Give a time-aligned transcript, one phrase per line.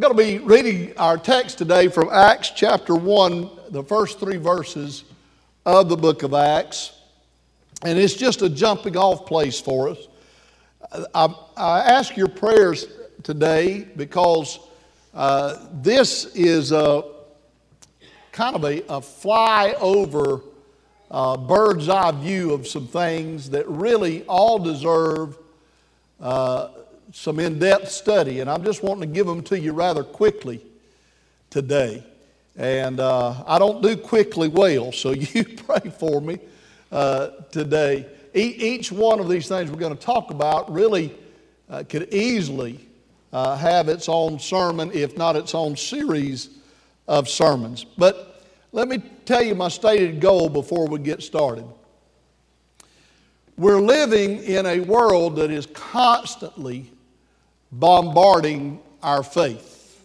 [0.00, 4.38] I'm going to be reading our text today from Acts chapter 1, the first three
[4.38, 5.04] verses
[5.66, 6.98] of the book of Acts.
[7.82, 9.98] And it's just a jumping off place for us.
[11.14, 12.86] I, I ask your prayers
[13.22, 14.60] today because
[15.12, 17.04] uh, this is a
[18.32, 20.42] kind of a, a flyover
[21.10, 25.36] uh, bird's eye view of some things that really all deserve
[26.20, 26.70] uh,
[27.12, 28.40] some in depth study.
[28.40, 30.64] And I'm just wanting to give them to you rather quickly
[31.50, 32.04] today.
[32.56, 36.38] And uh, I don't do quickly well, so you pray for me
[36.92, 38.06] uh, today.
[38.34, 41.14] E- each one of these things we're going to talk about really
[41.68, 42.78] uh, could easily
[43.32, 46.50] uh, have its own sermon, if not its own series
[47.08, 47.84] of sermons.
[47.84, 51.64] But let me tell you my stated goal before we get started.
[53.56, 56.90] We're living in a world that is constantly
[57.72, 60.00] bombarding our faith.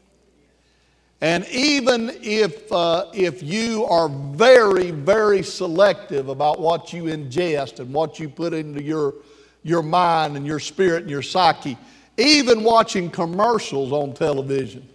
[1.21, 7.93] And even if, uh, if you are very, very selective about what you ingest and
[7.93, 9.15] what you put into your,
[9.63, 11.77] your mind and your spirit and your psyche,
[12.17, 14.87] even watching commercials on television,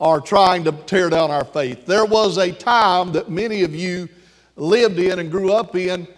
[0.00, 1.84] are trying to tear down our faith.
[1.84, 4.08] There was a time that many of you
[4.56, 6.08] lived in and grew up in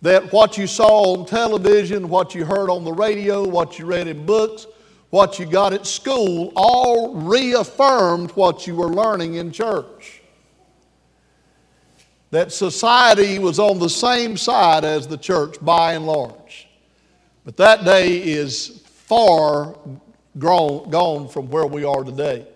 [0.00, 4.06] that what you saw on television, what you heard on the radio, what you read
[4.06, 4.66] in books,
[5.12, 10.22] what you got at school, all reaffirmed what you were learning in church.
[12.30, 16.66] That society was on the same side as the church by and large.
[17.44, 19.76] But that day is far
[20.38, 22.46] grown, gone from where we are today.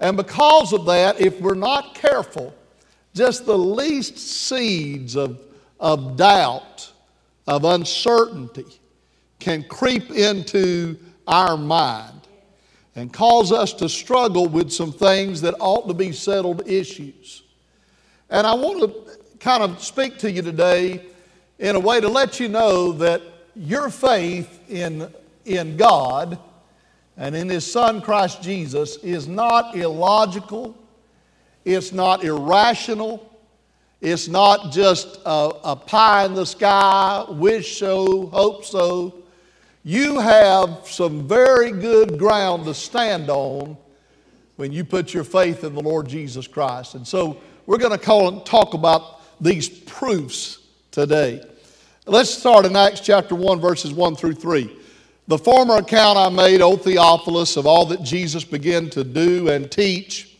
[0.00, 2.52] And because of that, if we're not careful,
[3.14, 5.40] just the least seeds of,
[5.80, 6.92] of doubt,
[7.46, 8.66] of uncertainty,
[9.38, 10.98] can creep into
[11.30, 12.20] our mind
[12.96, 17.42] and cause us to struggle with some things that ought to be settled issues.
[18.28, 21.06] And I want to kind of speak to you today
[21.58, 23.22] in a way to let you know that
[23.54, 25.08] your faith in,
[25.44, 26.38] in God
[27.16, 30.76] and in His Son Christ Jesus is not illogical,
[31.64, 33.30] it's not irrational,
[34.00, 39.19] it's not just a, a pie in the sky, wish so, hope so.
[39.82, 43.78] You have some very good ground to stand on
[44.56, 46.96] when you put your faith in the Lord Jesus Christ.
[46.96, 50.58] And so we're going to talk about these proofs
[50.90, 51.42] today.
[52.04, 54.76] Let's start in Acts chapter 1, verses 1 through 3.
[55.28, 59.70] The former account I made, O Theophilus, of all that Jesus began to do and
[59.70, 60.36] teach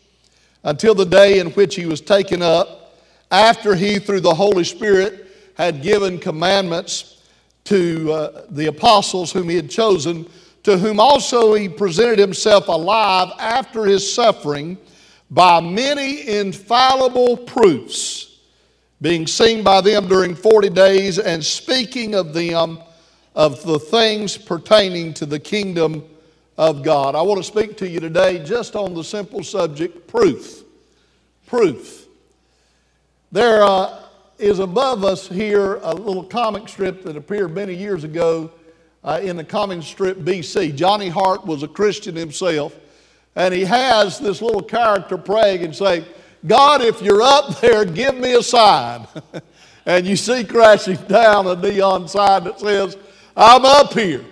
[0.65, 2.95] until the day in which he was taken up,
[3.31, 7.20] after he, through the Holy Spirit, had given commandments
[7.65, 10.29] to uh, the apostles whom he had chosen,
[10.63, 14.77] to whom also he presented himself alive after his suffering
[15.31, 18.39] by many infallible proofs,
[19.01, 22.79] being seen by them during 40 days and speaking of them
[23.35, 26.05] of the things pertaining to the kingdom
[26.59, 27.15] of God.
[27.15, 30.65] I want to speak to you today just on the simple subject proof.
[31.47, 32.07] Proof.
[33.33, 34.00] There uh,
[34.41, 38.51] is above us here a little comic strip that appeared many years ago
[39.05, 40.75] uh, in the comic strip BC.
[40.75, 42.75] Johnny Hart was a Christian himself,
[43.37, 46.05] and he has this little character praying and saying,
[46.47, 49.07] God, if you're up there, give me a sign.
[49.87, 52.97] and you see crashing down a neon sign that says,
[53.37, 54.25] I'm up here.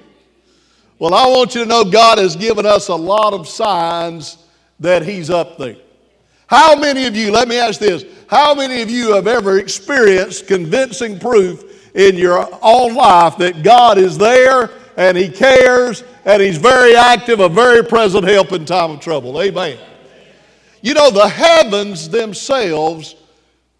[0.98, 4.38] Well, I want you to know God has given us a lot of signs
[4.80, 5.76] that He's up there.
[6.48, 10.46] How many of you, let me ask this, how many of you have ever experienced
[10.46, 16.56] convincing proof in your own life that God is there and He cares and He's
[16.56, 19.40] very active, a very present help in time of trouble?
[19.42, 19.78] Amen.
[20.80, 23.14] You know, the heavens themselves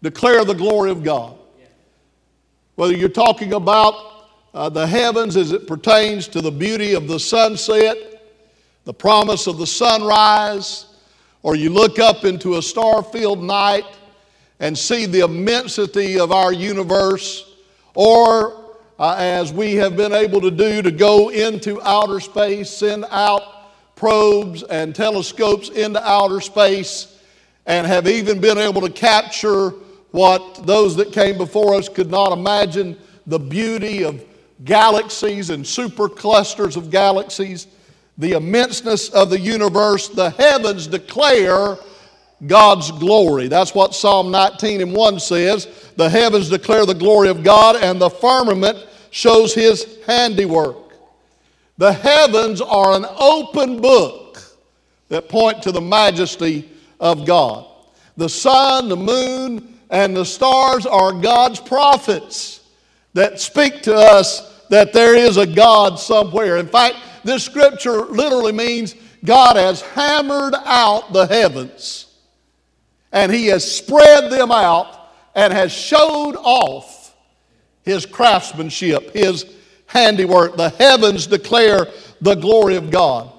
[0.03, 1.37] declare the glory of God.
[2.75, 7.19] Whether you're talking about uh, the heavens as it pertains to the beauty of the
[7.19, 7.97] sunset,
[8.83, 10.85] the promise of the sunrise,
[11.41, 13.85] or you look up into a star filled night
[14.59, 17.55] and see the immensity of our universe,
[17.93, 23.05] or uh, as we have been able to do, to go into outer space, send
[23.09, 27.19] out probes and telescopes into outer space,
[27.65, 29.69] and have even been able to capture
[30.11, 32.97] what those that came before us could not imagine
[33.27, 34.23] the beauty of
[34.65, 37.67] galaxies and superclusters of galaxies,
[38.19, 41.77] the immenseness of the universe, the heavens declare
[42.45, 43.47] God's glory.
[43.47, 45.67] That's what Psalm 19 and 1 says.
[45.95, 48.77] The heavens declare the glory of God, and the firmament
[49.09, 50.93] shows his handiwork.
[51.77, 54.43] The heavens are an open book
[55.07, 56.69] that point to the majesty
[56.99, 57.65] of God.
[58.17, 62.67] The sun, the moon, and the stars are God's prophets
[63.13, 66.57] that speak to us that there is a God somewhere.
[66.57, 72.07] In fact, this scripture literally means God has hammered out the heavens
[73.11, 77.15] and He has spread them out and has showed off
[77.83, 79.45] His craftsmanship, His
[79.87, 80.55] handiwork.
[80.55, 81.87] The heavens declare
[82.21, 83.31] the glory of God.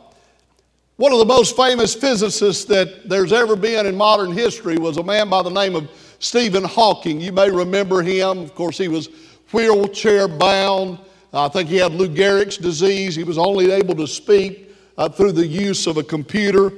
[0.97, 5.03] One of the most famous physicists that there's ever been in modern history was a
[5.03, 7.21] man by the name of Stephen Hawking.
[7.23, 8.41] You may remember him.
[8.41, 9.09] Of course, he was
[9.50, 10.99] wheelchair bound.
[11.32, 13.15] I think he had Lou Gehrig's disease.
[13.15, 16.73] He was only able to speak uh, through the use of a computer.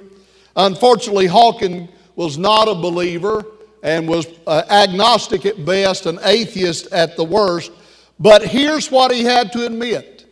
[0.56, 3.44] Unfortunately, Hawking was not a believer
[3.82, 7.72] and was uh, agnostic at best, an atheist at the worst.
[8.20, 10.26] But here's what he had to admit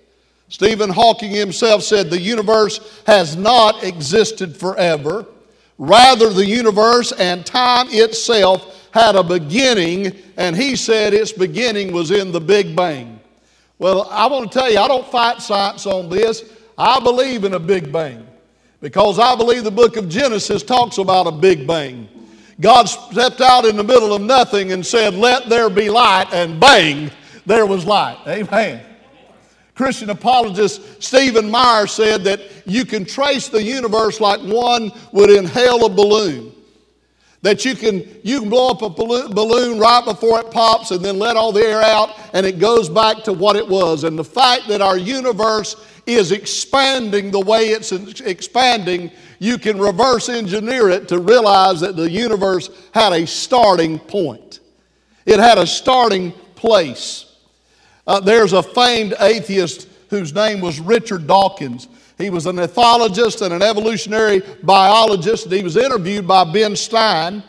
[0.48, 5.26] Stephen Hawking himself said the universe has not existed forever.
[5.78, 12.10] Rather, the universe and time itself had a beginning, and he said its beginning was
[12.10, 13.19] in the Big Bang.
[13.80, 16.44] Well, I want to tell you, I don't fight science on this.
[16.76, 18.26] I believe in a Big Bang
[18.82, 22.06] because I believe the book of Genesis talks about a Big Bang.
[22.60, 26.60] God stepped out in the middle of nothing and said, Let there be light, and
[26.60, 27.10] bang,
[27.46, 28.18] there was light.
[28.26, 28.84] Amen.
[29.74, 35.86] Christian apologist Stephen Meyer said that you can trace the universe like one would inhale
[35.86, 36.52] a balloon.
[37.42, 41.18] That you can, you can blow up a balloon right before it pops and then
[41.18, 44.04] let all the air out and it goes back to what it was.
[44.04, 45.76] And the fact that our universe
[46.06, 52.10] is expanding the way it's expanding, you can reverse engineer it to realize that the
[52.10, 54.60] universe had a starting point.
[55.24, 57.36] It had a starting place.
[58.06, 61.88] Uh, there's a famed atheist whose name was Richard Dawkins.
[62.20, 67.42] He was an ethologist and an evolutionary biologist, and he was interviewed by Ben Stein.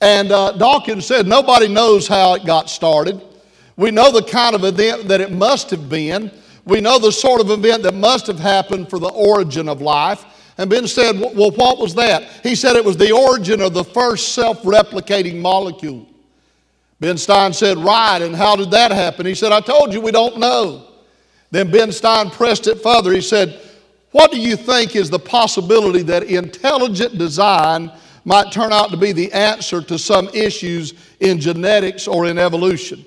[0.00, 3.20] And uh, Dawkins said, Nobody knows how it got started.
[3.76, 6.30] We know the kind of event that it must have been.
[6.66, 10.24] We know the sort of event that must have happened for the origin of life.
[10.58, 12.24] And Ben said, Well, what was that?
[12.42, 16.06] He said it was the origin of the first self replicating molecule.
[17.00, 19.24] Ben Stein said, Right, and how did that happen?
[19.24, 20.86] He said, I told you we don't know.
[21.50, 23.12] Then Ben Stein pressed it further.
[23.12, 23.58] He said,
[24.12, 27.92] what do you think is the possibility that intelligent design
[28.24, 33.04] might turn out to be the answer to some issues in genetics or in evolution?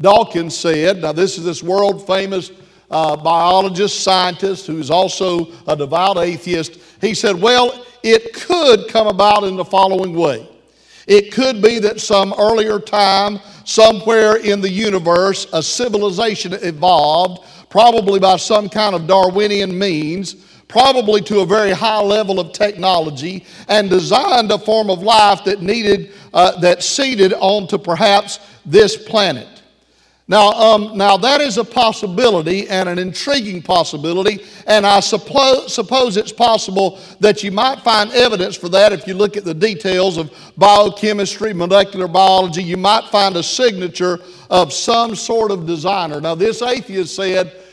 [0.00, 2.50] Dawkins said, now this is this world famous
[2.90, 6.78] uh, biologist, scientist who's also a devout atheist.
[7.00, 10.48] He said, well, it could come about in the following way.
[11.06, 17.46] It could be that some earlier time, somewhere in the universe, a civilization evolved
[17.76, 20.32] probably by some kind of Darwinian means,
[20.66, 25.60] probably to a very high level of technology, and designed a form of life that
[25.60, 29.46] needed, uh, that seeded onto perhaps this planet.
[30.26, 36.16] Now, um, now that is a possibility and an intriguing possibility, and I suppose, suppose
[36.16, 40.16] it's possible that you might find evidence for that if you look at the details
[40.16, 42.62] of biochemistry, molecular biology.
[42.62, 44.18] You might find a signature
[44.48, 46.22] of some sort of designer.
[46.22, 47.64] Now, this atheist said,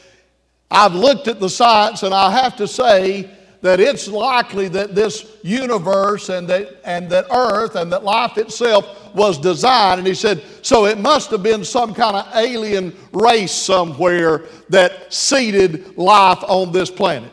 [0.74, 3.30] I've looked at the science, and I have to say
[3.62, 9.16] that it's likely that this universe and that, and that earth and that life itself
[9.16, 10.00] was designed.
[10.00, 15.14] And he said, so it must have been some kind of alien race somewhere that
[15.14, 17.32] seeded life on this planet.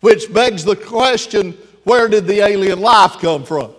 [0.00, 1.52] Which begs the question
[1.84, 3.72] where did the alien life come from?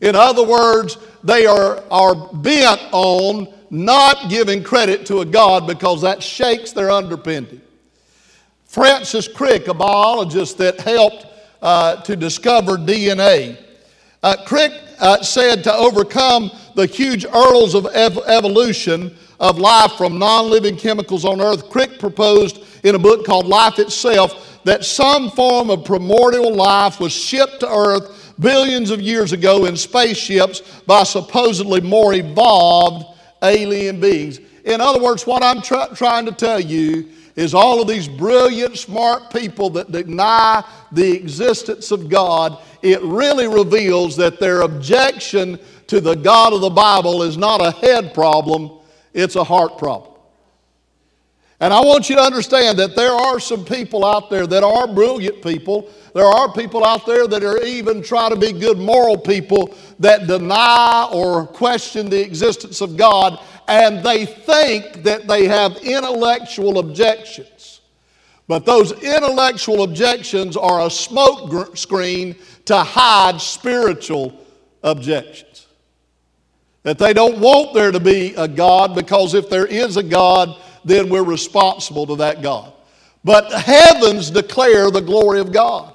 [0.00, 6.00] In other words, they are, are bent on not giving credit to a God because
[6.02, 7.60] that shakes their underpinning.
[8.72, 11.26] Francis Crick, a biologist that helped
[11.60, 13.62] uh, to discover DNA,
[14.22, 20.18] uh, Crick uh, said to overcome the huge hurdles of ev- evolution of life from
[20.18, 25.28] non living chemicals on Earth, Crick proposed in a book called Life Itself that some
[25.28, 31.02] form of primordial life was shipped to Earth billions of years ago in spaceships by
[31.02, 33.04] supposedly more evolved
[33.42, 34.40] alien beings.
[34.64, 38.76] In other words, what I'm tr- trying to tell you is all of these brilliant,
[38.78, 46.00] smart people that deny the existence of God, it really reveals that their objection to
[46.00, 48.70] the God of the Bible is not a head problem,
[49.14, 50.12] it's a heart problem.
[51.62, 54.92] And I want you to understand that there are some people out there that are
[54.92, 55.88] brilliant people.
[56.12, 60.26] There are people out there that are even trying to be good moral people that
[60.26, 63.38] deny or question the existence of God
[63.68, 67.80] and they think that they have intellectual objections.
[68.48, 74.38] But those intellectual objections are a smoke gr- screen to hide spiritual
[74.82, 75.66] objections.
[76.82, 80.56] That they don't want there to be a God because if there is a God,
[80.84, 82.72] then we're responsible to that God.
[83.24, 85.94] But the heavens declare the glory of God.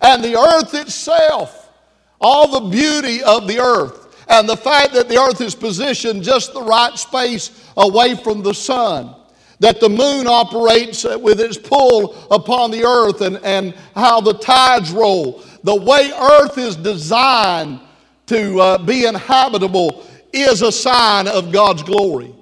[0.00, 1.72] And the earth itself,
[2.20, 6.52] all the beauty of the earth, and the fact that the earth is positioned just
[6.52, 9.14] the right space away from the sun
[9.60, 14.90] that the moon operates with its pull upon the earth and, and how the tides
[14.90, 15.42] roll.
[15.62, 17.80] The way earth is designed
[18.26, 22.34] to uh, be inhabitable is a sign of God's glory.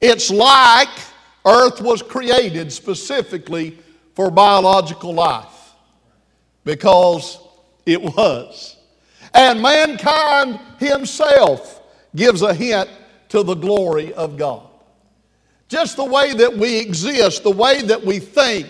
[0.00, 0.88] It's like
[1.44, 3.78] earth was created specifically
[4.14, 5.74] for biological life
[6.64, 7.38] because
[7.84, 8.76] it was.
[9.34, 11.82] And mankind himself
[12.14, 12.88] gives a hint
[13.30, 14.68] to the glory of God.
[15.68, 18.68] Just the way that we exist, the way that we think,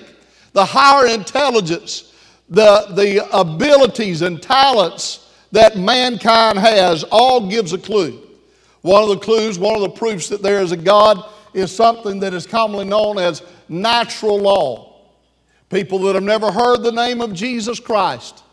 [0.53, 2.15] the higher intelligence,
[2.49, 8.21] the, the abilities and talents that mankind has all gives a clue.
[8.81, 12.21] One of the clues, one of the proofs that there is a God is something
[12.21, 15.11] that is commonly known as natural law.
[15.71, 18.44] People that have never heard the name of Jesus Christ,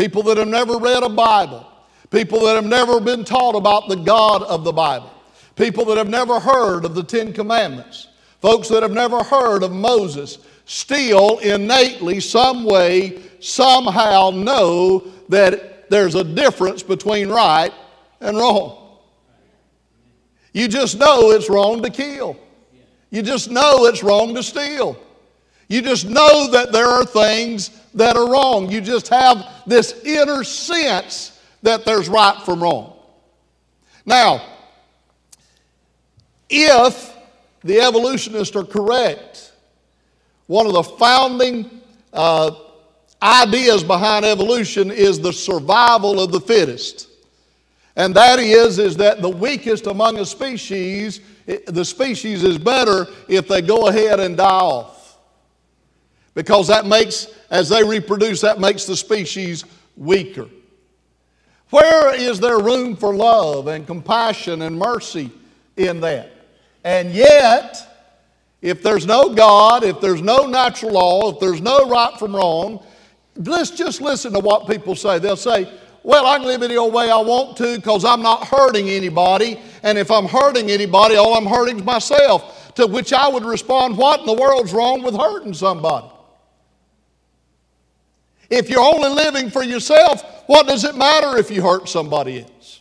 [0.00, 1.66] people that have never read a Bible,
[2.10, 5.12] people that have never been taught about the God of the Bible.
[5.56, 8.08] People that have never heard of the Ten Commandments,
[8.40, 16.14] folks that have never heard of Moses, still innately, some way, somehow know that there's
[16.14, 17.72] a difference between right
[18.22, 18.96] and wrong.
[20.54, 22.38] You just know it's wrong to kill.
[23.10, 24.98] You just know it's wrong to steal.
[25.68, 28.70] You just know that there are things that are wrong.
[28.70, 32.96] You just have this inner sense that there's right from wrong.
[34.06, 34.42] Now,
[36.48, 37.14] if
[37.62, 39.52] the evolutionists are correct,
[40.46, 41.80] one of the founding
[42.12, 42.52] uh,
[43.22, 47.08] ideas behind evolution is the survival of the fittest.
[47.96, 51.20] And that is, is that the weakest among a species,
[51.66, 55.18] the species is better if they go ahead and die off.
[56.34, 59.64] Because that makes, as they reproduce, that makes the species
[59.96, 60.48] weaker.
[61.70, 65.30] Where is there room for love and compassion and mercy
[65.76, 66.32] in that?
[66.84, 67.86] And yet,
[68.60, 72.84] if there's no God, if there's no natural law, if there's no right from wrong,
[73.36, 75.18] let's just listen to what people say.
[75.18, 78.46] They'll say, well, I can live any old way I want to because I'm not
[78.46, 79.60] hurting anybody.
[79.82, 82.74] And if I'm hurting anybody, all I'm hurting is myself.
[82.76, 86.06] To which I would respond, What in the world's wrong with hurting somebody?
[88.50, 92.80] If you're only living for yourself, what does it matter if you hurt somebody else?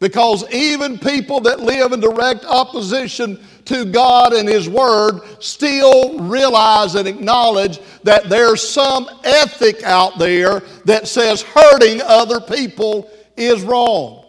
[0.00, 6.94] Because even people that live in direct opposition to God and His Word still realize
[6.94, 14.24] and acknowledge that there's some ethic out there that says hurting other people is wrong.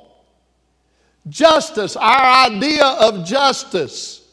[1.28, 4.28] Justice, our idea of justice,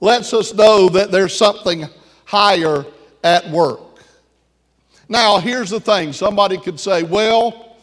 [0.00, 1.86] lets us know that there's something
[2.24, 2.84] higher
[3.24, 3.91] at work.
[5.12, 7.76] Now, here's the thing somebody could say, well,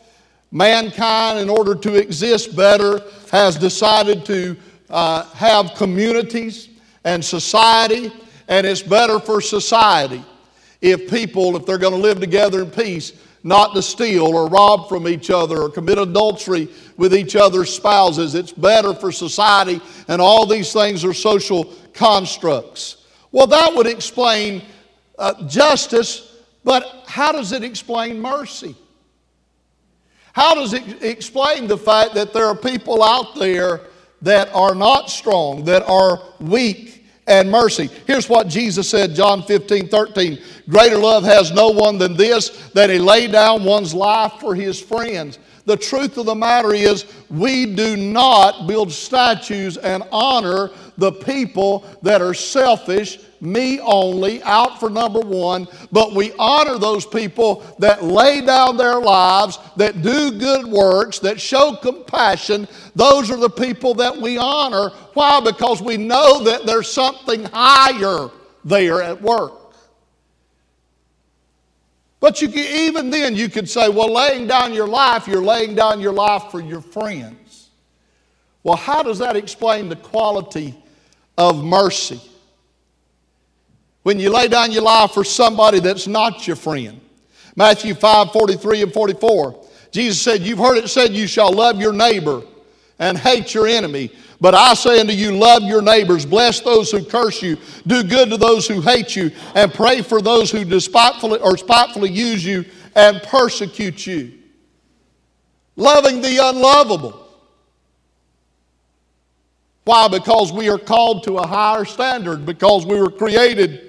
[0.51, 4.57] Mankind, in order to exist better, has decided to
[4.89, 6.69] uh, have communities
[7.03, 8.12] and society,
[8.48, 10.25] and it's better for society
[10.81, 14.89] if people, if they're going to live together in peace, not to steal or rob
[14.89, 16.67] from each other or commit adultery
[16.98, 18.33] with each other's spouses.
[18.33, 23.05] It's better for society, and all these things are social constructs.
[23.31, 24.63] Well, that would explain
[25.19, 26.28] uh, justice,
[26.63, 28.75] but how does it explain mercy?
[30.33, 33.81] How does it explain the fact that there are people out there
[34.21, 37.89] that are not strong, that are weak and mercy?
[38.05, 40.39] Here's what Jesus said, John 15, 13.
[40.69, 44.79] Greater love has no one than this, that he lay down one's life for his
[44.79, 45.39] friends.
[45.65, 51.85] The truth of the matter is, we do not build statues and honor the people
[52.01, 58.03] that are selfish me only, out for number one, but we honor those people that
[58.03, 62.67] lay down their lives, that do good works, that show compassion.
[62.96, 64.89] Those are the people that we honor.
[65.13, 65.39] Why?
[65.39, 68.29] Because we know that there's something higher
[68.65, 69.53] there at work.
[72.19, 75.74] But you can, even then, you could say, well, laying down your life, you're laying
[75.74, 77.69] down your life for your friends.
[78.63, 80.75] Well, how does that explain the quality
[81.38, 82.22] of mercy?
[84.03, 87.01] When you lay down your life for somebody that's not your friend.
[87.55, 89.65] Matthew 5 43 and 44.
[89.91, 92.43] Jesus said, You've heard it said, You shall love your neighbor
[92.99, 94.11] and hate your enemy.
[94.41, 98.29] But I say unto you, love your neighbors, bless those who curse you, do good
[98.29, 102.63] to those who hate you, and pray for those who despitefully or spitefully use you
[102.95, 104.33] and persecute you.
[105.75, 107.27] Loving the unlovable.
[109.83, 110.07] Why?
[110.07, 113.88] Because we are called to a higher standard, because we were created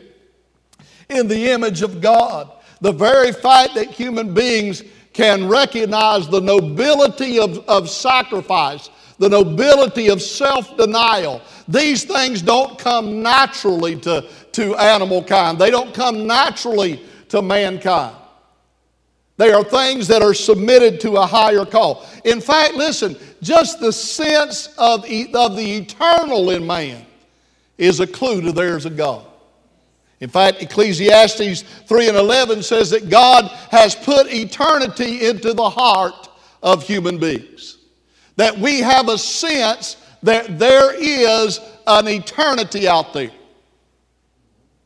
[1.10, 2.50] in the image of God.
[2.80, 8.88] The very fact that human beings can recognize the nobility of, of sacrifice,
[9.18, 11.42] the nobility of self denial.
[11.68, 18.16] These things don't come naturally to, to animal kind, they don't come naturally to mankind.
[19.36, 22.06] They are things that are submitted to a higher call.
[22.26, 27.06] In fact, listen, just the sense of, of the eternal in man
[27.78, 29.29] is a clue to there's a God.
[30.20, 36.28] In fact, Ecclesiastes 3 and 11 says that God has put eternity into the heart
[36.62, 37.78] of human beings.
[38.36, 43.30] That we have a sense that there is an eternity out there.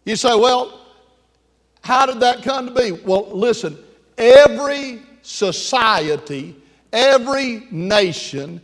[0.05, 0.81] You say, well,
[1.83, 2.93] how did that come to be?
[2.93, 3.77] Well, listen,
[4.17, 6.55] every society,
[6.93, 8.61] every nation,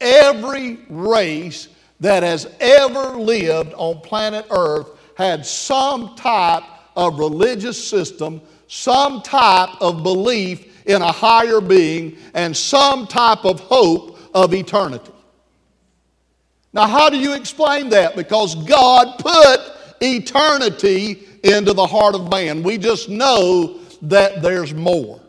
[0.00, 1.68] every race
[2.00, 6.62] that has ever lived on planet Earth had some type
[6.96, 13.60] of religious system, some type of belief in a higher being, and some type of
[13.60, 15.12] hope of eternity.
[16.72, 18.16] Now, how do you explain that?
[18.16, 19.60] Because God put
[20.00, 22.62] eternity into the heart of man.
[22.62, 25.20] We just know that there's more.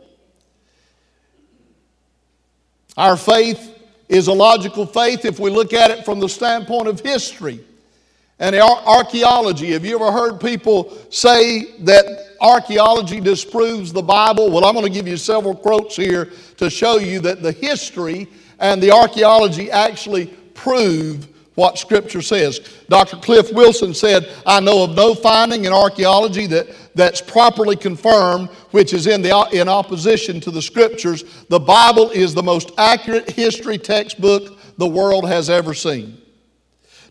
[2.97, 3.73] Our faith
[4.09, 7.63] is a logical faith if we look at it from the standpoint of history
[8.39, 9.71] and archaeology.
[9.71, 12.05] Have you ever heard people say that
[12.41, 14.51] archaeology disproves the Bible?
[14.51, 18.27] Well, I'm going to give you several quotes here to show you that the history
[18.59, 22.59] and the archaeology actually prove what Scripture says.
[22.89, 23.15] Dr.
[23.17, 28.91] Cliff Wilson said, I know of no finding in archaeology that, that's properly confirmed, which
[28.91, 31.23] is in, the, in opposition to the Scriptures.
[31.47, 36.21] The Bible is the most accurate history textbook the world has ever seen.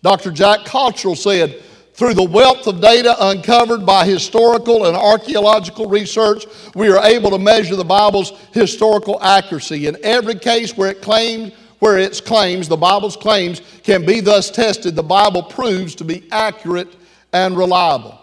[0.04, 0.32] Dr.
[0.32, 1.62] Jack Cottrell said,
[1.94, 7.38] through the wealth of data uncovered by historical and archaeological research, we are able to
[7.38, 9.86] measure the Bible's historical accuracy.
[9.86, 14.50] In every case where it claimed where its claims, the Bible's claims, can be thus
[14.50, 16.94] tested, the Bible proves to be accurate
[17.32, 18.18] and reliable.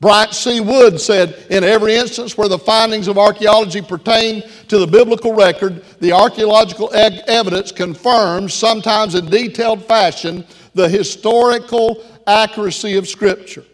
[0.00, 0.60] Bryant C.
[0.60, 5.82] Wood said, in every instance where the findings of archaeology pertain to the biblical record,
[6.00, 13.64] the archaeological e- evidence confirms, sometimes in detailed fashion, the historical accuracy of Scripture.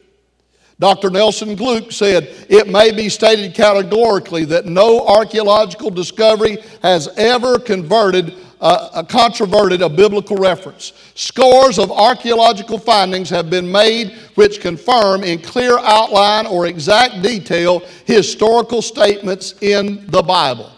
[0.81, 1.11] Dr.
[1.11, 8.35] Nelson Glueck said, It may be stated categorically that no archaeological discovery has ever converted
[8.63, 10.93] uh, controverted a biblical reference.
[11.15, 17.81] Scores of archaeological findings have been made which confirm in clear outline or exact detail
[18.05, 20.71] historical statements in the Bible.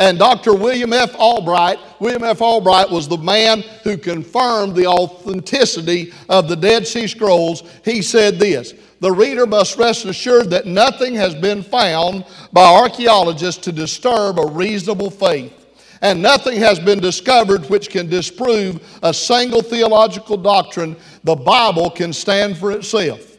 [0.00, 0.54] And Dr.
[0.54, 1.14] William F.
[1.14, 2.40] Albright, William F.
[2.40, 7.62] Albright was the man who confirmed the authenticity of the Dead Sea Scrolls.
[7.84, 13.64] He said this The reader must rest assured that nothing has been found by archaeologists
[13.64, 15.60] to disturb a reasonable faith
[16.02, 20.96] and nothing has been discovered which can disprove a single theological doctrine.
[21.24, 23.36] The Bible can stand for itself.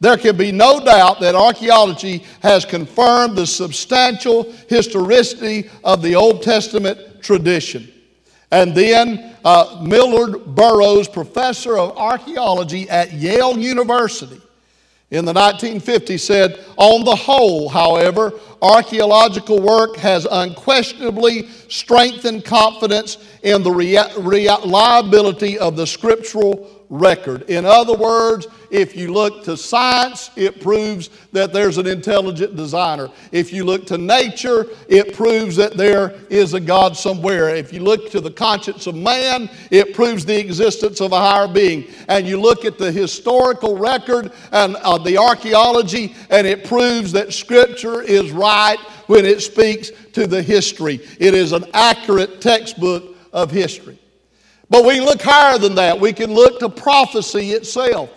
[0.00, 6.42] There can be no doubt that archaeology has confirmed the substantial historicity of the Old
[6.42, 7.92] Testament tradition.
[8.50, 14.40] And then uh, Millard Burrows, professor of archaeology at Yale University,
[15.10, 23.62] in the 1950s said, On the whole, however, archaeological work has unquestionably strengthened confidence in
[23.62, 27.42] the reliability of the scriptural record.
[27.50, 33.08] In other words, if you look to science, it proves that there's an intelligent designer.
[33.32, 37.54] If you look to nature, it proves that there is a God somewhere.
[37.54, 41.48] If you look to the conscience of man, it proves the existence of a higher
[41.48, 41.86] being.
[42.08, 47.32] And you look at the historical record and uh, the archaeology, and it proves that
[47.32, 51.00] Scripture is right when it speaks to the history.
[51.18, 53.98] It is an accurate textbook of history.
[54.68, 55.98] But we look higher than that.
[55.98, 58.10] We can look to prophecy itself,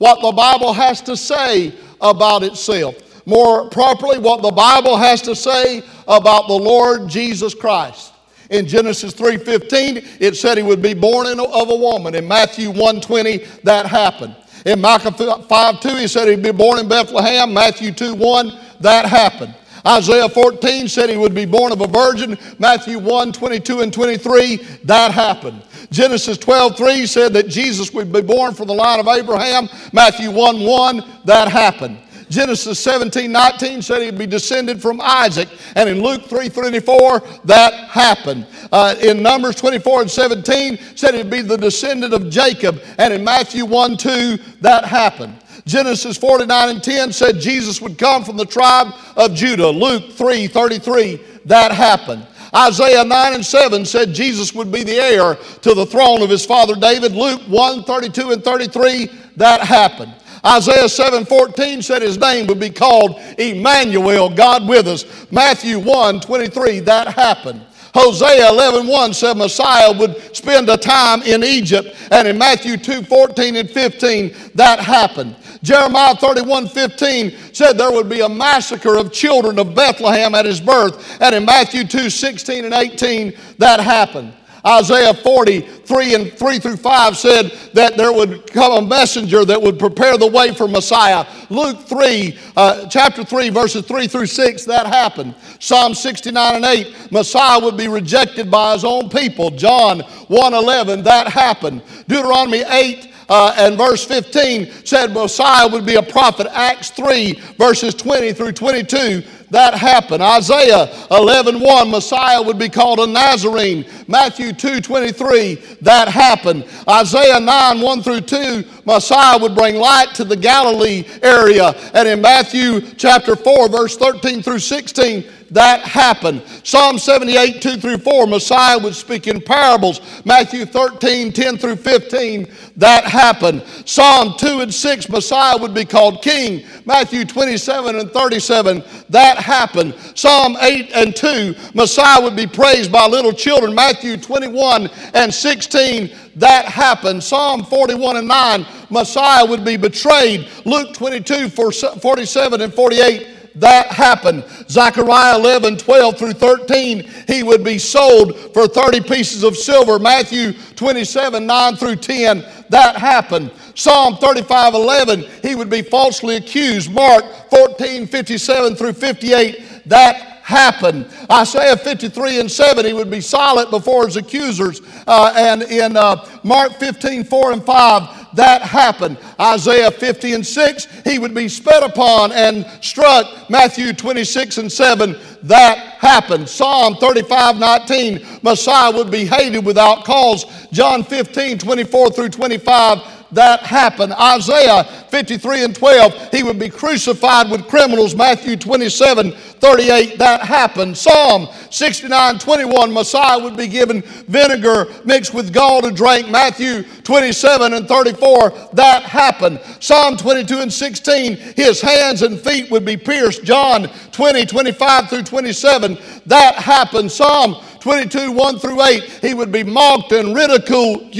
[0.00, 2.94] what the Bible has to say about itself.
[3.26, 8.14] More properly, what the Bible has to say about the Lord Jesus Christ.
[8.48, 12.14] In Genesis 3:15, it said he would be born of a woman.
[12.14, 14.34] In Matthew 1:20, that happened.
[14.64, 17.52] In Micah 5:2, he said he'd be born in Bethlehem.
[17.52, 19.54] Matthew 2:1, that happened.
[19.86, 22.38] Isaiah 14 said he would be born of a virgin.
[22.58, 25.62] Matthew 1, 22 and 23, that happened.
[25.90, 29.68] Genesis 12, 3 said that Jesus would be born from the line of Abraham.
[29.92, 31.98] Matthew 1, 1, that happened.
[32.30, 35.48] Genesis 17, 19 said he'd be descended from Isaac.
[35.74, 38.46] And in Luke 3, 34, that happened.
[38.70, 42.80] Uh, in Numbers 24 and 17 said he'd be the descendant of Jacob.
[42.98, 45.36] And in Matthew 1, 2, that happened.
[45.66, 49.68] Genesis 49 and 10 said Jesus would come from the tribe of Judah.
[49.68, 52.26] Luke 3, 33, that happened.
[52.54, 56.44] Isaiah 9 and 7 said Jesus would be the heir to the throne of his
[56.44, 57.12] father David.
[57.12, 60.14] Luke 1, 32 and 33, that happened.
[60.44, 65.04] Isaiah 7:14 said his name would be called Emmanuel, God with us.
[65.30, 67.60] Matthew 1, 23, that happened.
[67.94, 73.02] Hosea 11:1 1 said Messiah would spend a time in Egypt, and in Matthew 2,
[73.02, 75.34] 14 and 15, that happened.
[75.62, 80.60] Jeremiah 31 15 said there would be a massacre of children of Bethlehem at his
[80.60, 84.32] birth, and in Matthew 2, 16 and 18, that happened.
[84.66, 89.78] Isaiah 43 and 3 through 5 said that there would come a messenger that would
[89.78, 91.26] prepare the way for Messiah.
[91.48, 95.34] Luke 3, uh, chapter 3, verses 3 through 6, that happened.
[95.58, 99.50] Psalm 69 and 8, Messiah would be rejected by his own people.
[99.50, 101.82] John 1 11, that happened.
[102.08, 106.48] Deuteronomy 8, uh, and verse 15 said Messiah would be a prophet.
[106.50, 110.20] Acts 3, verses 20 through 22, that happened.
[110.20, 113.86] Isaiah 11, 1, Messiah would be called a Nazarene.
[114.08, 116.66] Matthew 2, 23, that happened.
[116.88, 121.70] Isaiah 9, 1 through 2, Messiah would bring light to the Galilee area.
[121.94, 126.42] And in Matthew chapter 4, verse 13 through 16, that happened.
[126.62, 130.00] Psalm 78, 2 through 4, Messiah would speak in parables.
[130.24, 133.64] Matthew 13, 10 through 15, that happened.
[133.84, 136.64] Psalm 2 and 6, Messiah would be called king.
[136.84, 139.94] Matthew 27 and 37, that happened.
[140.14, 143.74] Psalm 8 and 2, Messiah would be praised by little children.
[143.74, 147.22] Matthew 21 and 16, that happened.
[147.22, 150.48] Psalm 41 and 9, Messiah would be betrayed.
[150.64, 154.44] Luke 22, 47 and 48, that happened.
[154.68, 159.98] Zechariah 11, 12 through 13, he would be sold for 30 pieces of silver.
[159.98, 163.50] Matthew 27, 9 through 10, that happened.
[163.74, 166.92] Psalm 35, 11, he would be falsely accused.
[166.92, 171.06] Mark 14, 57 through 58, that happen.
[171.30, 174.80] Isaiah 53 and 7, he would be silent before his accusers.
[175.06, 179.18] Uh, and in uh, Mark 15, 4 and 5, that happened.
[179.40, 183.50] Isaiah 50 and 6, he would be sped upon and struck.
[183.50, 186.48] Matthew 26 and 7, that happened.
[186.48, 190.44] Psalm 35, 19, Messiah would be hated without cause.
[190.72, 192.98] John 15, 24 through 25,
[193.32, 194.12] that happened.
[194.12, 198.14] Isaiah 53 and 12, he would be crucified with criminals.
[198.14, 200.96] Matthew 27, 38, that happened.
[200.96, 206.30] Psalm 69, 21, Messiah would be given vinegar mixed with gall to drink.
[206.30, 209.60] Matthew 27 and 34, that happened.
[209.80, 213.44] Psalm 22 and 16, his hands and feet would be pierced.
[213.44, 217.10] John 20, 25 through 27, that happened.
[217.10, 221.14] Psalm 22, 1 through 8, he would be mocked and ridiculed.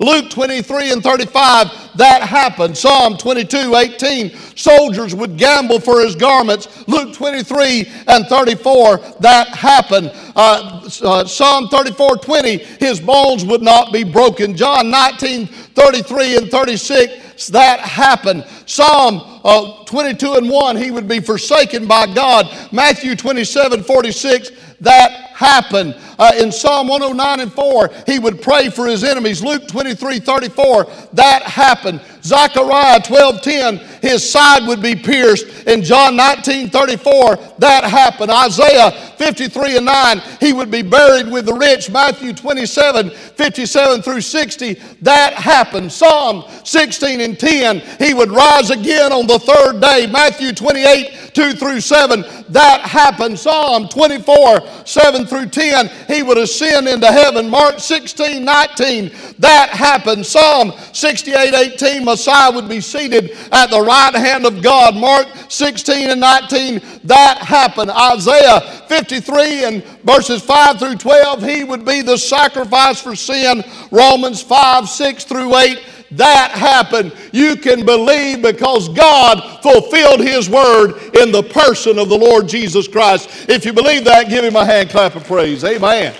[0.00, 2.76] Luke 23 and 35, that happened.
[2.76, 6.86] Psalm 22, 18, soldiers would gamble for his garments.
[6.86, 10.12] Luke 23 and 34, that happened.
[10.36, 14.56] Uh, uh, Psalm 34, 20, his bones would not be broken.
[14.56, 18.44] John 19, 33 and 36, that happened.
[18.66, 22.46] Psalm uh, 22 and 1, he would be forsaken by God.
[22.72, 24.50] Matthew 27, 46,
[24.84, 25.94] that happen.
[26.18, 29.42] Uh, in Psalm 109 and 4, he would pray for his enemies.
[29.42, 32.00] Luke 23 34, that happened.
[32.24, 35.46] Zechariah 12:10, his side would be pierced.
[35.66, 38.30] In John 19:34, that happened.
[38.30, 41.90] Isaiah 53 and 9, he would be buried with the rich.
[41.90, 45.92] Matthew 27 57 through 60, that happened.
[45.92, 50.06] Psalm 16 and 10, he would rise again on the third day.
[50.10, 53.38] Matthew 28 2 through 7, that happened.
[53.38, 57.50] Psalm 24 7 through 10, he would ascend into heaven.
[57.50, 59.10] Mark 16 19,
[59.40, 60.24] that happened.
[60.24, 64.94] Psalm 68 18, Messiah would be seated at the right hand of God.
[64.94, 67.90] Mark 16 and 19, that happened.
[67.90, 73.64] Isaiah 53 and verses 5 through 12, he would be the sacrifice for sin.
[73.90, 77.12] Romans 5 6 through 8, that happened.
[77.32, 82.86] You can believe because God fulfilled His word in the person of the Lord Jesus
[82.86, 83.48] Christ.
[83.48, 85.64] If you believe that, give Him a hand clap of praise.
[85.64, 86.14] Amen.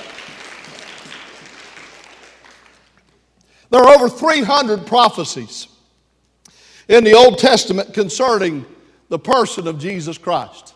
[3.70, 5.68] There are over 300 prophecies
[6.88, 8.64] in the Old Testament concerning
[9.08, 10.74] the person of Jesus Christ.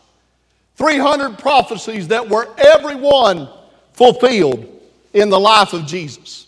[0.77, 3.49] 300 prophecies that were every one
[3.93, 4.81] fulfilled
[5.13, 6.47] in the life of Jesus.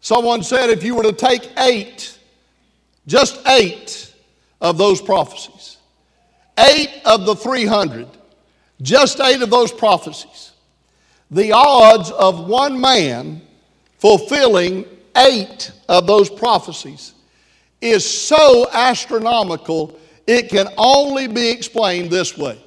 [0.00, 2.18] Someone said if you were to take eight,
[3.06, 4.12] just eight
[4.60, 5.78] of those prophecies,
[6.58, 8.06] eight of the 300,
[8.82, 10.52] just eight of those prophecies,
[11.30, 13.40] the odds of one man
[13.98, 14.84] fulfilling
[15.16, 17.14] eight of those prophecies
[17.80, 22.58] is so astronomical, it can only be explained this way.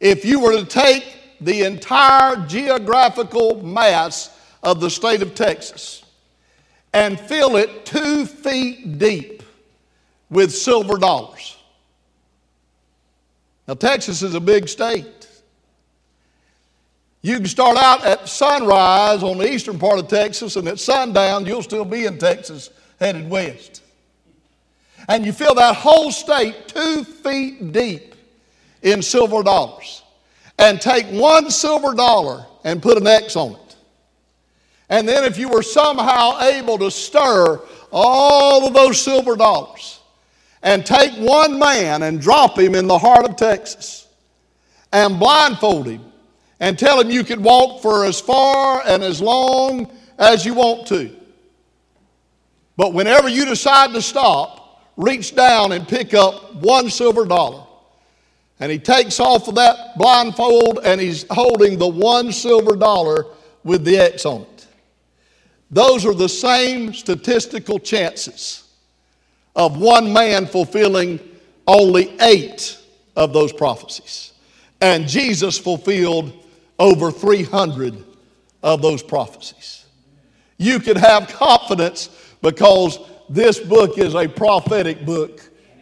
[0.00, 1.04] If you were to take
[1.40, 6.04] the entire geographical mass of the state of Texas
[6.92, 9.42] and fill it two feet deep
[10.30, 11.56] with silver dollars.
[13.66, 15.28] Now, Texas is a big state.
[17.22, 21.46] You can start out at sunrise on the eastern part of Texas, and at sundown,
[21.46, 23.82] you'll still be in Texas headed west.
[25.08, 28.14] And you fill that whole state two feet deep
[28.82, 30.02] in silver dollars.
[30.58, 33.76] And take one silver dollar and put an X on it.
[34.88, 37.60] And then, if you were somehow able to stir
[37.90, 40.00] all of those silver dollars
[40.62, 44.08] and take one man and drop him in the heart of Texas
[44.92, 46.04] and blindfold him
[46.60, 50.86] and tell him you can walk for as far and as long as you want
[50.88, 51.10] to.
[52.76, 54.61] But whenever you decide to stop,
[54.96, 57.64] reach down and pick up one silver dollar.
[58.60, 63.26] And he takes off of that blindfold and he's holding the one silver dollar
[63.64, 64.66] with the X on it.
[65.70, 68.64] Those are the same statistical chances
[69.56, 71.18] of one man fulfilling
[71.66, 72.78] only eight
[73.16, 74.32] of those prophecies.
[74.80, 76.32] And Jesus fulfilled
[76.78, 78.04] over 300
[78.62, 79.86] of those prophecies.
[80.58, 82.10] You can have confidence
[82.42, 82.98] because
[83.32, 85.40] this book is a prophetic book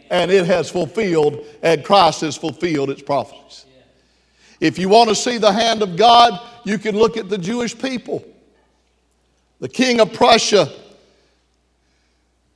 [0.09, 3.65] and it has fulfilled, and Christ has fulfilled its prophecies.
[4.59, 7.77] If you want to see the hand of God, you can look at the Jewish
[7.77, 8.23] people.
[9.59, 10.71] The king of Prussia,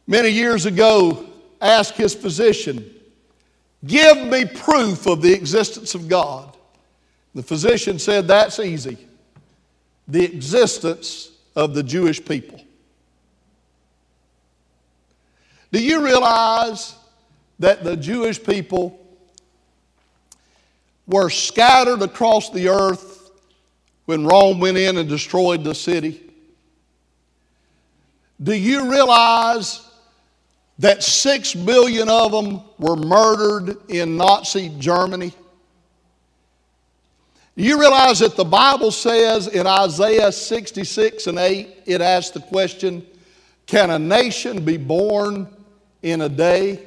[0.06, 1.26] many years ago,
[1.62, 2.90] asked his physician,
[3.86, 6.56] Give me proof of the existence of God.
[7.34, 8.98] The physician said, That's easy.
[10.08, 12.65] The existence of the Jewish people.
[15.76, 16.96] Do you realize
[17.60, 18.98] that the Jewish people
[21.06, 23.30] were scattered across the earth
[24.06, 26.32] when Rome went in and destroyed the city?
[28.42, 29.86] Do you realize
[30.80, 35.34] that six million of them were murdered in Nazi Germany?
[37.58, 42.40] Do you realize that the Bible says in Isaiah 66 and 8, it asks the
[42.40, 43.06] question
[43.66, 45.50] Can a nation be born
[46.06, 46.80] in a day?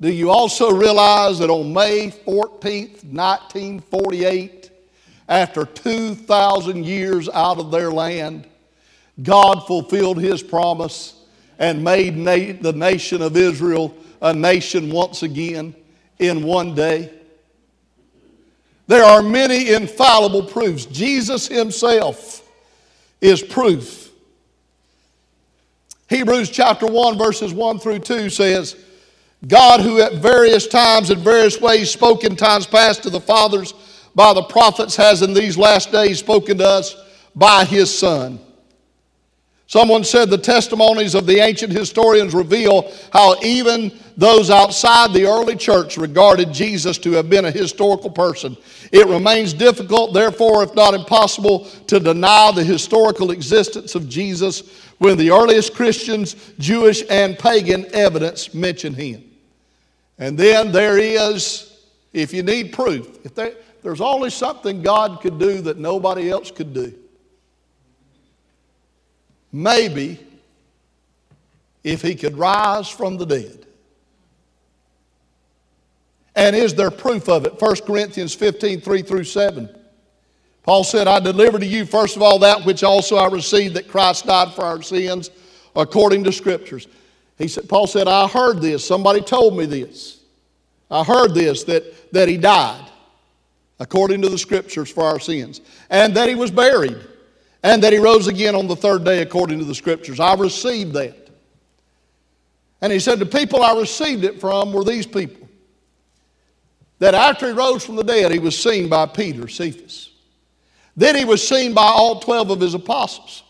[0.00, 4.70] Do you also realize that on May 14th, 1948,
[5.28, 8.46] after 2,000 years out of their land,
[9.20, 11.20] God fulfilled His promise
[11.58, 13.92] and made na- the nation of Israel
[14.22, 15.74] a nation once again
[16.20, 17.12] in one day?
[18.86, 20.86] There are many infallible proofs.
[20.86, 22.48] Jesus himself
[23.20, 24.07] is proof.
[26.08, 28.76] Hebrews chapter 1, verses 1 through 2 says,
[29.46, 33.74] God, who at various times and various ways spoke in times past to the fathers
[34.14, 36.96] by the prophets, has in these last days spoken to us
[37.36, 38.40] by his Son
[39.68, 45.56] Someone said the testimonies of the ancient historians reveal how even those outside the early
[45.56, 48.56] church regarded Jesus to have been a historical person.
[48.92, 54.62] It remains difficult, therefore, if not impossible, to deny the historical existence of Jesus
[54.98, 59.24] when the earliest Christians, Jewish and pagan evidence mention him.
[60.18, 61.72] And then there is,
[62.12, 66.50] if you need proof, if there, there's only something God could do that nobody else
[66.50, 66.92] could do.
[69.52, 70.18] Maybe
[71.84, 73.66] if he could rise from the dead.
[76.34, 77.60] And is there proof of it?
[77.60, 79.77] 1 Corinthians 15, 3 through 7.
[80.68, 83.88] Paul said, I delivered to you, first of all, that which also I received, that
[83.88, 85.30] Christ died for our sins
[85.74, 86.86] according to Scriptures.
[87.38, 88.86] He said, Paul said, I heard this.
[88.86, 90.20] Somebody told me this.
[90.90, 92.84] I heard this, that, that he died
[93.80, 96.98] according to the Scriptures for our sins, and that he was buried
[97.62, 100.20] and that he rose again on the third day according to the scriptures.
[100.20, 101.30] I received that.
[102.82, 105.48] And he said, The people I received it from were these people.
[106.98, 110.10] That after he rose from the dead, he was seen by Peter, Cephas.
[110.98, 113.44] Then he was seen by all 12 of his apostles.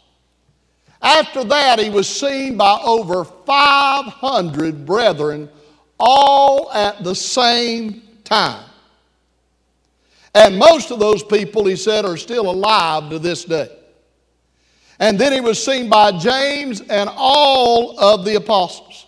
[1.01, 5.49] After that, he was seen by over 500 brethren,
[5.99, 8.69] all at the same time.
[10.35, 13.75] And most of those people, he said, are still alive to this day.
[14.99, 19.07] And then he was seen by James and all of the apostles.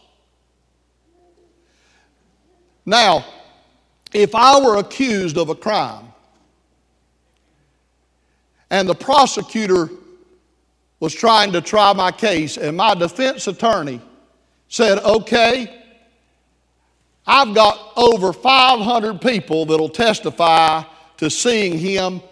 [2.86, 3.22] Now,
[4.14, 6.09] if I were accused of a crime
[8.70, 9.90] and the prosecutor
[11.00, 14.00] was trying to try my case, and my defense attorney
[14.68, 15.82] said, Okay,
[17.26, 20.82] I've got over 500 people that'll testify
[21.18, 22.22] to seeing him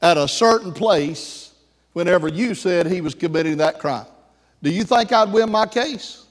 [0.00, 1.52] at a certain place
[1.92, 4.06] whenever you said he was committing that crime.
[4.62, 6.24] Do you think I'd win my case?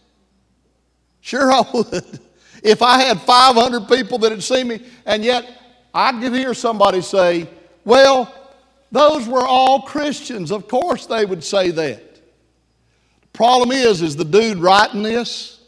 [1.22, 2.20] Sure, I would.
[2.64, 5.50] If I had 500 people that had seen me, and yet
[5.94, 7.48] I could hear somebody say,
[7.86, 8.34] Well,
[8.92, 10.52] those were all Christians.
[10.52, 12.16] Of course they would say that.
[12.16, 15.60] The problem is, is the dude writing this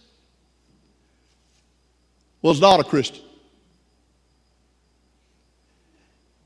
[2.42, 3.24] was not a Christian.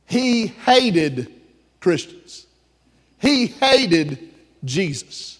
[0.05, 1.33] He hated
[1.79, 2.45] Christians.
[3.19, 4.29] He hated
[4.63, 5.39] Jesus.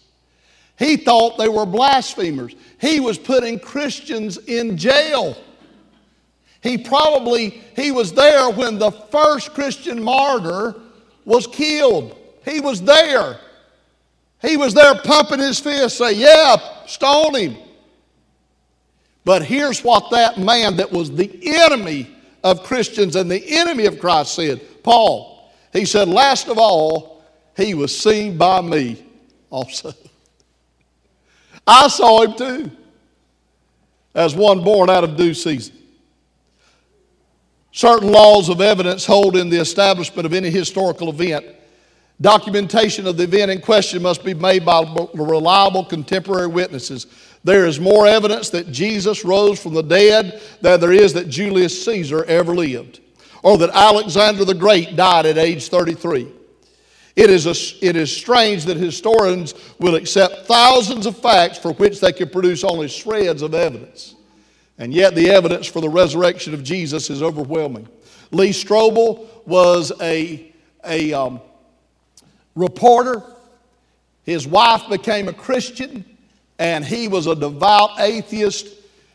[0.77, 2.55] He thought they were blasphemers.
[2.79, 5.37] He was putting Christians in jail.
[6.61, 10.75] He probably he was there when the first Christian martyr
[11.27, 12.17] was killed.
[12.45, 13.37] He was there.
[14.41, 17.57] He was there pumping his fist, say, Yeah, stone him.
[19.25, 22.09] But here's what that man that was the enemy
[22.45, 25.51] of Christians and the enemy of Christ said Paul.
[25.73, 27.21] He said, Last of all,
[27.57, 29.05] he was seen by me
[29.49, 29.91] also.
[31.67, 32.71] I saw him too,
[34.15, 35.75] as one born out of due season.
[37.77, 41.45] Certain laws of evidence hold in the establishment of any historical event.
[42.19, 44.81] Documentation of the event in question must be made by
[45.13, 47.05] reliable contemporary witnesses.
[47.43, 51.85] There is more evidence that Jesus rose from the dead than there is that Julius
[51.85, 52.99] Caesar ever lived,
[53.43, 56.29] or that Alexander the Great died at age 33.
[57.15, 61.99] It is, a, it is strange that historians will accept thousands of facts for which
[61.99, 64.15] they can produce only shreds of evidence.
[64.77, 67.87] And yet, the evidence for the resurrection of Jesus is overwhelming.
[68.31, 70.53] Lee Strobel was a,
[70.85, 71.41] a um,
[72.55, 73.23] reporter.
[74.23, 76.05] His wife became a Christian,
[76.59, 78.67] and he was a devout atheist.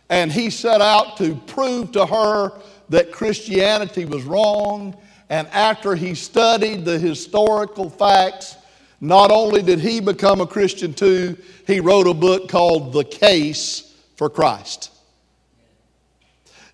[0.09, 2.53] And he set out to prove to her
[2.89, 4.97] that Christianity was wrong.
[5.31, 8.57] And after he studied the historical facts,
[9.01, 13.95] not only did he become a Christian too, he wrote a book called The Case
[14.17, 14.92] for Christ.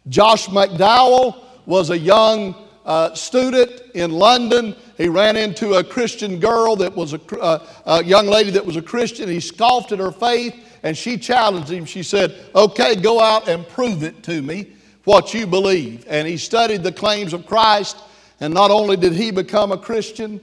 [0.09, 4.75] Josh McDowell was a young uh, student in London.
[4.97, 8.77] He ran into a Christian girl that was a, uh, a young lady that was
[8.77, 9.29] a Christian.
[9.29, 11.85] He scoffed at her faith and she challenged him.
[11.85, 14.73] She said, Okay, go out and prove it to me
[15.05, 16.05] what you believe.
[16.09, 17.99] And he studied the claims of Christ.
[18.41, 20.41] And not only did he become a Christian,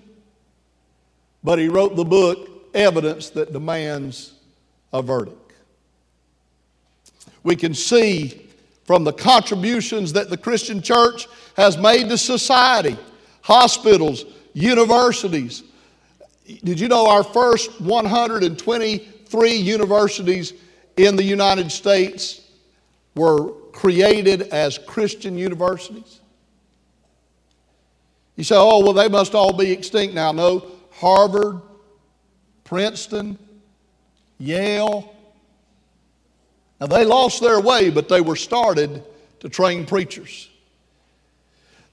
[1.44, 4.34] but he wrote the book, Evidence That Demands
[4.92, 5.54] a Verdict.
[7.44, 8.45] We can see
[8.86, 12.98] from the contributions that the Christian church has made to society,
[13.42, 15.64] hospitals, universities.
[16.64, 20.54] Did you know our first 123 universities
[20.98, 22.42] in the United States
[23.16, 26.22] were created as Christian universities?
[28.36, 30.32] You say, oh, well, they must all be extinct now.
[30.32, 31.62] No, Harvard,
[32.66, 33.40] Princeton,
[34.38, 35.15] Yale,
[36.80, 39.04] now, they lost their way, but they were started
[39.40, 40.50] to train preachers.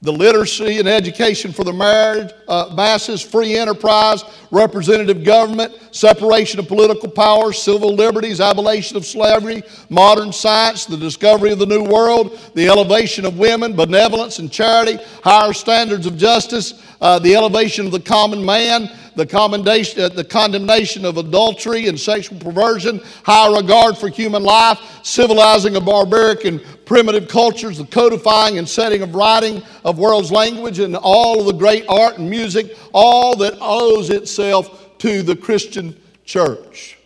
[0.00, 6.66] The literacy and education for the marriage, uh, masses, free enterprise, representative government, separation of
[6.66, 12.36] political powers, civil liberties, abolition of slavery, modern science, the discovery of the new world,
[12.54, 17.92] the elevation of women, benevolence and charity, higher standards of justice, uh, the elevation of
[17.92, 23.96] the common man, the, commendation, uh, the condemnation of adultery and sexual perversion, high regard
[23.96, 29.62] for human life, civilizing of barbaric and primitive cultures, the codifying and setting of writing
[29.84, 34.98] of world's language, and all of the great art and music, all that owes itself
[34.98, 36.98] to the Christian church.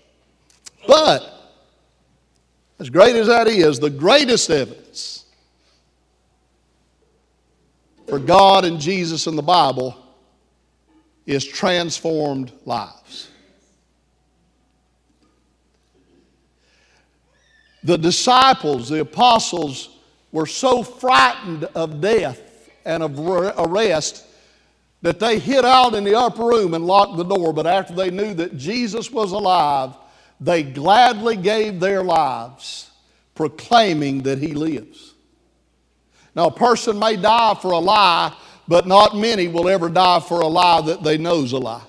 [0.87, 1.33] But,
[2.79, 5.25] as great as that is, the greatest evidence
[8.07, 9.97] for God and Jesus in the Bible
[11.27, 13.29] is transformed lives.
[17.83, 19.91] The disciples, the apostles,
[20.33, 22.41] were so frightened of death
[22.85, 24.25] and of arrest
[25.03, 27.53] that they hid out in the upper room and locked the door.
[27.53, 29.95] But after they knew that Jesus was alive,
[30.41, 32.91] they gladly gave their lives,
[33.35, 35.15] proclaiming that he lives.
[36.35, 38.37] Now, a person may die for a lie
[38.69, 41.85] but not many will ever die for a lie that they know's a lie.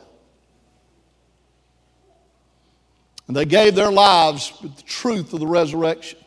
[3.28, 6.20] And they gave their lives with the truth of the resurrection.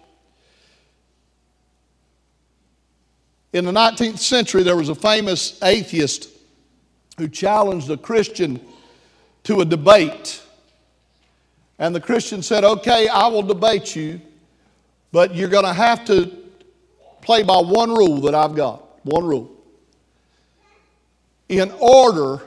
[3.53, 6.29] In the 19th century, there was a famous atheist
[7.17, 8.61] who challenged a Christian
[9.45, 10.43] to a debate.
[11.79, 14.21] And the Christian said, Okay, I will debate you,
[15.11, 16.31] but you're going to have to
[17.23, 19.05] play by one rule that I've got.
[19.05, 19.60] One rule.
[21.51, 22.41] In order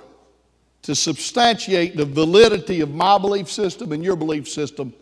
[0.84, 4.94] to substantiate the validity of my belief system and your belief system,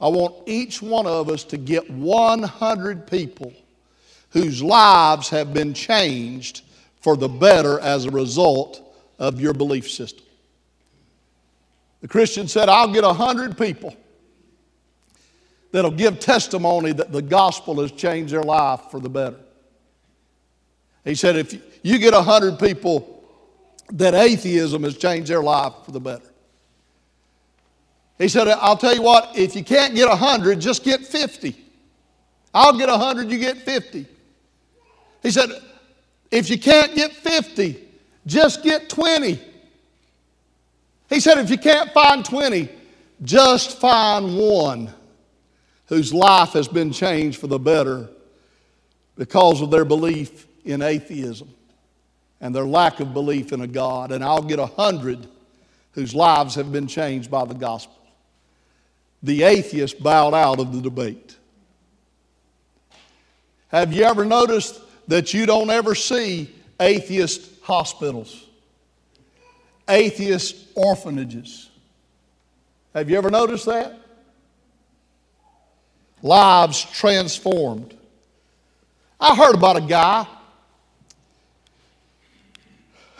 [0.00, 3.52] I want each one of us to get 100 people
[4.30, 6.62] whose lives have been changed
[7.02, 8.80] for the better as a result
[9.18, 10.24] of your belief system.
[12.00, 13.94] The Christian said, I'll get 100 people
[15.70, 19.36] that'll give testimony that the gospel has changed their life for the better.
[21.04, 23.18] He said, if you get 100 people
[23.92, 26.24] that atheism has changed their life for the better.
[28.18, 31.56] He said, I'll tell you what, if you can't get 100, just get 50.
[32.52, 34.06] I'll get 100, you get 50.
[35.22, 35.50] He said,
[36.30, 37.82] if you can't get 50,
[38.26, 39.40] just get 20.
[41.08, 42.68] He said, if you can't find 20,
[43.22, 44.92] just find one
[45.86, 48.08] whose life has been changed for the better
[49.16, 51.52] because of their belief in atheism
[52.40, 54.12] and their lack of belief in a God.
[54.12, 55.26] And I'll get a hundred
[55.92, 57.96] whose lives have been changed by the gospel.
[59.22, 61.36] The atheist bowed out of the debate.
[63.68, 68.46] Have you ever noticed that you don't ever see atheist hospitals,
[69.88, 71.68] atheist orphanages?
[72.94, 73.98] Have you ever noticed that?
[76.22, 77.96] Lives transformed.
[79.20, 80.26] I heard about a guy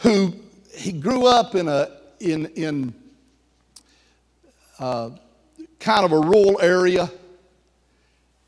[0.01, 0.34] who
[0.74, 1.88] he grew up in a
[2.20, 2.94] in in
[4.78, 5.11] uh,
[5.78, 7.11] kind of a rural area,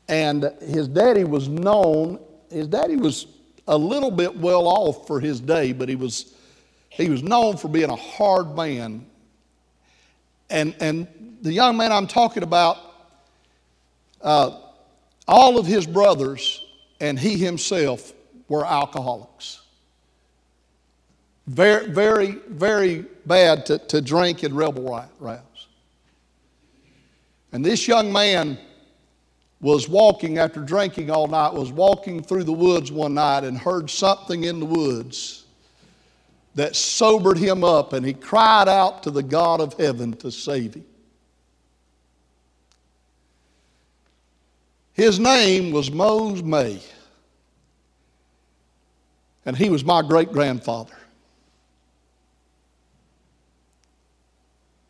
[0.07, 2.19] and his daddy was known.
[2.49, 3.27] His daddy was
[3.67, 6.33] a little bit well off for his day, but he was
[6.89, 9.05] he was known for being a hard man.
[10.49, 11.07] And and
[11.41, 12.77] the young man I'm talking about,
[14.21, 14.59] uh,
[15.27, 16.63] all of his brothers
[16.99, 18.13] and he himself
[18.47, 19.62] were alcoholics.
[21.47, 25.67] Very, very, very bad to, to drink and rebel rouse.
[27.51, 28.57] And this young man
[29.59, 33.89] was walking after drinking all night, was walking through the woods one night and heard
[33.89, 35.45] something in the woods
[36.55, 40.75] that sobered him up, and he cried out to the God of heaven to save
[40.75, 40.85] him.
[44.93, 46.79] His name was Mose May,
[49.45, 50.93] and he was my great grandfather.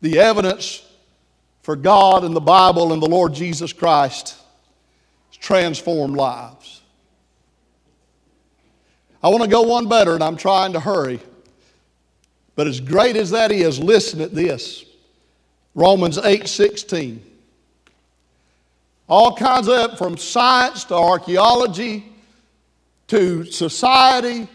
[0.04, 0.86] The evidence
[1.62, 4.36] for God and the Bible and the Lord Jesus Christ
[5.30, 6.82] has transformed lives.
[9.22, 11.20] I want to go one better, and I'm trying to hurry.
[12.54, 14.84] But as great as that is, listen at this.
[15.74, 17.24] Romans 8 16.
[19.08, 22.12] All kinds of from science to archaeology
[23.06, 24.48] to society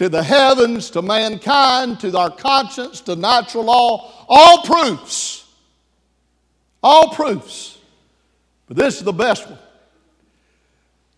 [0.00, 5.46] to the heavens, to mankind, to our conscience, to natural law, all proofs.
[6.82, 7.76] All proofs.
[8.66, 9.58] But this is the best one.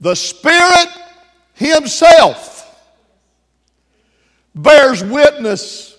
[0.01, 0.89] The Spirit
[1.55, 2.77] Himself
[4.53, 5.97] bears witness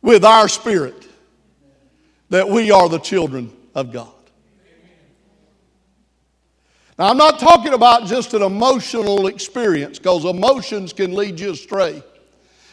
[0.00, 1.08] with our spirit
[2.30, 4.13] that we are the children of God.
[6.98, 12.02] Now, I'm not talking about just an emotional experience because emotions can lead you astray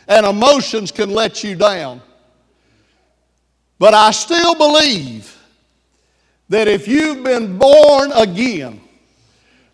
[0.08, 2.02] and emotions can let you down.
[3.80, 5.36] But I still believe
[6.50, 8.82] that if you've been born again,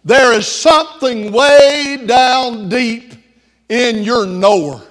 [0.06, 3.14] there is something way down deep
[3.68, 4.82] in your knower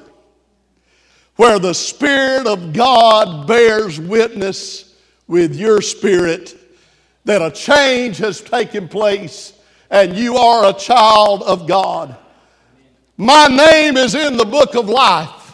[1.36, 4.94] where the Spirit of God bears witness
[5.26, 6.55] with your spirit
[7.26, 9.52] that a change has taken place
[9.90, 12.16] and you are a child of God.
[13.16, 15.52] My name is in the book of life.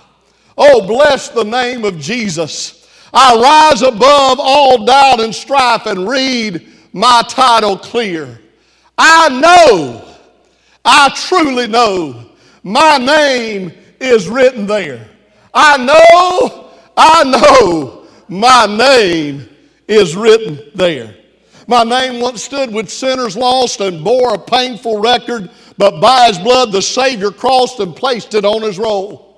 [0.57, 2.87] Oh, bless the name of Jesus.
[3.13, 3.37] I
[3.71, 8.39] rise above all doubt and strife and read my title clear.
[8.99, 10.05] I know,
[10.85, 15.09] I truly know, my name is written there.
[15.55, 19.49] I know, I know, my name
[19.89, 21.17] is written there.
[21.67, 26.39] My name once stood with sinners lost and bore a painful record, but by his
[26.39, 29.33] blood the Savior crossed and placed it on his roll.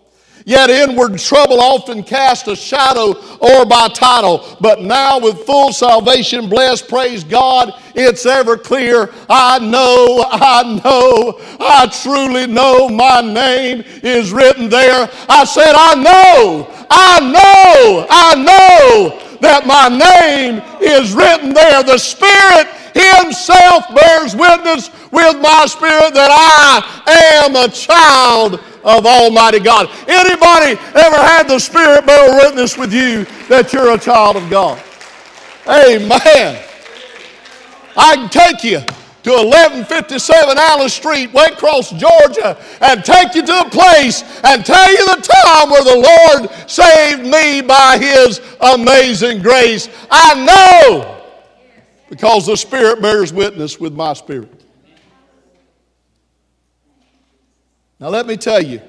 [0.47, 4.45] Yet inward trouble often cast a shadow or by title.
[4.61, 9.11] But now with full salvation, blessed, praise God, it's ever clear.
[9.31, 15.09] I know, I know, I truly know my name is written there.
[15.31, 21.83] I said, I know, I know, I know that my name is written there.
[21.83, 29.61] The Spirit Himself bears witness with my spirit that I am a child of Almighty
[29.61, 29.89] God.
[30.07, 34.83] Anybody ever had the Spirit bear witness with you that you're a child of God?
[35.67, 36.63] Amen.
[37.97, 38.81] I can take you
[39.25, 45.17] to 1157 Allen Street, Waycross, Georgia, and take you to a place and tell you
[45.17, 49.89] the time where the Lord saved me by His amazing grace.
[50.11, 51.23] I know
[52.11, 54.61] because the Spirit bears witness with my spirit.
[57.99, 58.83] Now, let me tell you,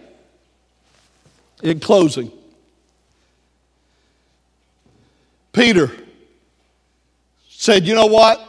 [1.64, 2.30] in closing,
[5.54, 5.90] Peter
[7.48, 8.45] said, You know what?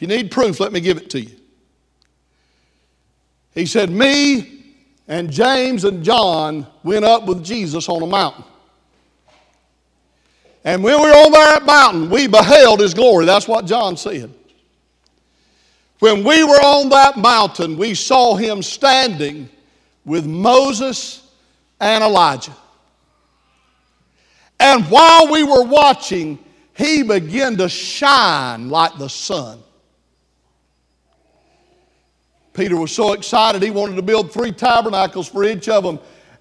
[0.00, 1.36] If you need proof, let me give it to you.
[3.52, 4.62] He said, Me
[5.06, 8.44] and James and John went up with Jesus on a mountain.
[10.64, 13.26] And when we were on that mountain, we beheld his glory.
[13.26, 14.32] That's what John said.
[15.98, 19.50] When we were on that mountain, we saw him standing
[20.06, 21.30] with Moses
[21.78, 22.56] and Elijah.
[24.58, 26.38] And while we were watching,
[26.74, 29.62] he began to shine like the sun.
[32.52, 35.98] Peter was so excited, he wanted to build three tabernacles for each of them.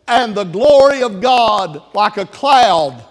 [0.07, 3.03] And the glory of God, like a cloud,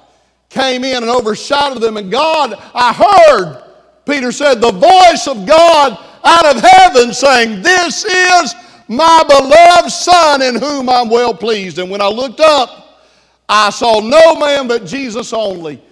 [0.48, 1.96] came in and overshadowed them.
[1.96, 3.62] And God, I heard,
[4.04, 8.54] Peter said, the voice of God out of heaven saying, This is
[8.88, 11.78] my beloved Son in whom I'm well pleased.
[11.78, 13.06] And when I looked up,
[13.48, 15.82] I saw no man but Jesus only.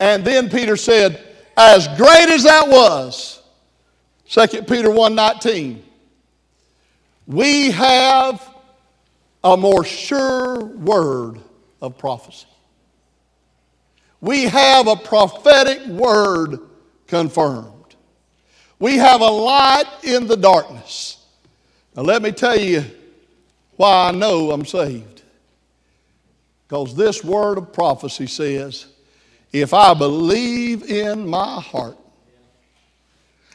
[0.00, 1.22] And then Peter said,
[1.56, 3.42] As great as that was,
[4.28, 5.83] 2 Peter 1:19,
[7.26, 8.46] we have
[9.42, 11.40] a more sure word
[11.80, 12.46] of prophecy.
[14.20, 16.58] We have a prophetic word
[17.06, 17.70] confirmed.
[18.78, 21.24] We have a light in the darkness.
[21.94, 22.84] Now, let me tell you
[23.76, 25.22] why I know I'm saved.
[26.66, 28.86] Because this word of prophecy says,
[29.52, 31.96] if I believe in my heart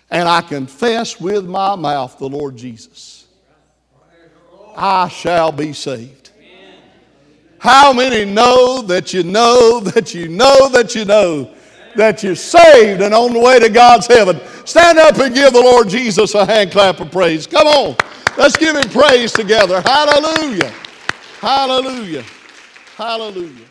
[0.10, 3.19] and I confess with my mouth the Lord Jesus,
[4.82, 6.32] I shall be saved.
[7.58, 11.54] How many know that you know that you know that you know
[11.98, 14.40] that you're saved and on the way to God's heaven?
[14.66, 17.46] Stand up and give the Lord Jesus a hand clap of praise.
[17.46, 17.98] Come on.
[18.38, 19.82] Let's give him praise together.
[19.82, 20.72] Hallelujah.
[21.42, 22.24] Hallelujah.
[22.96, 23.69] Hallelujah.